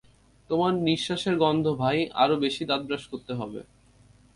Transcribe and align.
তোমার 0.49 0.73
নিঃশ্বাসের 0.79 1.35
গন্ধ, 1.37 1.65
ভাই, 1.73 1.97
আরও 2.13 2.35
বেশি 2.35 2.63
দাঁত 2.65 2.81
ব্রাশ 2.81 3.03
করতে 3.07 3.33
হবে। 3.33 3.59